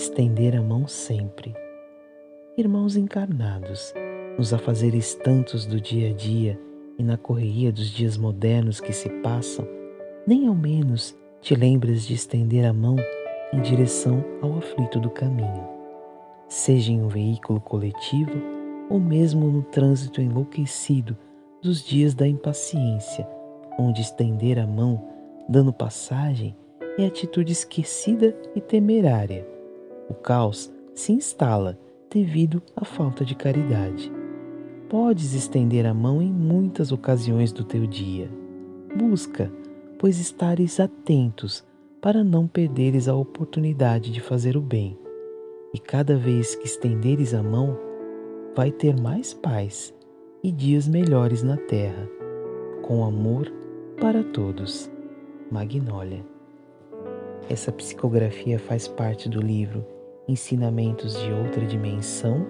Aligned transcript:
Estender 0.00 0.56
a 0.56 0.62
mão 0.62 0.88
sempre. 0.88 1.54
Irmãos 2.56 2.96
encarnados, 2.96 3.92
nos 4.38 4.54
afazeres 4.54 5.14
tantos 5.14 5.66
do 5.66 5.78
dia 5.78 6.08
a 6.08 6.12
dia 6.14 6.58
e 6.98 7.02
na 7.02 7.18
correria 7.18 7.70
dos 7.70 7.90
dias 7.90 8.16
modernos 8.16 8.80
que 8.80 8.94
se 8.94 9.10
passam, 9.20 9.68
nem 10.26 10.46
ao 10.46 10.54
menos 10.54 11.14
te 11.42 11.54
lembras 11.54 12.06
de 12.06 12.14
estender 12.14 12.64
a 12.64 12.72
mão 12.72 12.96
em 13.52 13.60
direção 13.60 14.24
ao 14.40 14.56
aflito 14.56 14.98
do 14.98 15.10
caminho, 15.10 15.68
seja 16.48 16.90
em 16.90 17.02
um 17.02 17.08
veículo 17.08 17.60
coletivo 17.60 18.40
ou 18.88 18.98
mesmo 18.98 19.50
no 19.50 19.62
trânsito 19.64 20.22
enlouquecido 20.22 21.14
dos 21.60 21.84
dias 21.84 22.14
da 22.14 22.26
impaciência, 22.26 23.28
onde 23.78 24.00
estender 24.00 24.58
a 24.58 24.66
mão, 24.66 25.06
dando 25.46 25.74
passagem, 25.74 26.56
é 26.98 27.04
atitude 27.04 27.52
esquecida 27.52 28.34
e 28.56 28.62
temerária 28.62 29.59
o 30.10 30.14
caos 30.14 30.70
se 30.92 31.12
instala 31.12 31.78
devido 32.10 32.60
à 32.74 32.84
falta 32.84 33.24
de 33.24 33.36
caridade. 33.36 34.12
Podes 34.88 35.34
estender 35.34 35.86
a 35.86 35.94
mão 35.94 36.20
em 36.20 36.32
muitas 36.32 36.90
ocasiões 36.90 37.52
do 37.52 37.62
teu 37.62 37.86
dia. 37.86 38.28
Busca, 38.98 39.52
pois 40.00 40.18
estares 40.18 40.80
atentos 40.80 41.64
para 42.02 42.24
não 42.24 42.48
perderes 42.48 43.06
a 43.06 43.14
oportunidade 43.14 44.10
de 44.10 44.20
fazer 44.20 44.56
o 44.56 44.60
bem. 44.60 44.98
E 45.72 45.78
cada 45.78 46.16
vez 46.16 46.56
que 46.56 46.66
estenderes 46.66 47.32
a 47.32 47.42
mão, 47.42 47.78
vai 48.56 48.72
ter 48.72 49.00
mais 49.00 49.32
paz 49.32 49.94
e 50.42 50.50
dias 50.50 50.88
melhores 50.88 51.44
na 51.44 51.56
terra, 51.56 52.08
com 52.82 53.04
amor 53.04 53.48
para 54.00 54.24
todos. 54.24 54.90
Magnólia. 55.52 56.26
Essa 57.48 57.70
psicografia 57.70 58.58
faz 58.58 58.88
parte 58.88 59.28
do 59.28 59.40
livro 59.40 59.84
Ensinamentos 60.30 61.18
de 61.18 61.32
Outra 61.32 61.66
Dimensão, 61.66 62.46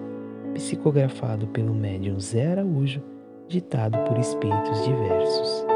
psicografado 0.53 1.47
pelo 1.47 1.73
médium 1.73 2.19
Zé 2.19 2.51
Araújo, 2.51 3.01
ditado 3.47 3.97
por 4.07 4.19
espíritos 4.19 4.85
diversos. 4.85 5.70